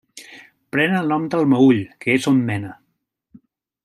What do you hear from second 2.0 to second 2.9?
que és on mena.